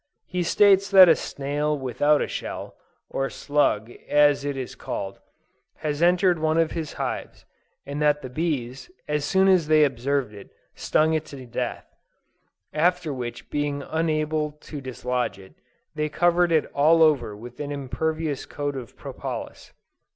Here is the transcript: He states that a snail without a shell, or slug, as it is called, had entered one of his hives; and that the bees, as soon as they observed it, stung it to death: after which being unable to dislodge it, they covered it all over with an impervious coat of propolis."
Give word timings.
He 0.25 0.41
states 0.41 0.89
that 0.89 1.07
a 1.09 1.15
snail 1.15 1.77
without 1.77 2.23
a 2.23 2.27
shell, 2.27 2.73
or 3.07 3.29
slug, 3.29 3.91
as 4.09 4.43
it 4.43 4.57
is 4.57 4.73
called, 4.73 5.19
had 5.75 6.01
entered 6.01 6.39
one 6.39 6.57
of 6.57 6.71
his 6.71 6.93
hives; 6.93 7.45
and 7.85 8.01
that 8.01 8.23
the 8.23 8.29
bees, 8.31 8.89
as 9.07 9.25
soon 9.25 9.47
as 9.47 9.67
they 9.67 9.83
observed 9.83 10.33
it, 10.33 10.49
stung 10.73 11.13
it 11.13 11.25
to 11.25 11.45
death: 11.45 11.85
after 12.73 13.13
which 13.13 13.51
being 13.51 13.83
unable 13.87 14.53
to 14.53 14.81
dislodge 14.81 15.37
it, 15.37 15.53
they 15.93 16.09
covered 16.09 16.51
it 16.51 16.65
all 16.73 17.03
over 17.03 17.37
with 17.37 17.59
an 17.59 17.71
impervious 17.71 18.47
coat 18.47 18.75
of 18.75 18.97
propolis." 18.97 19.71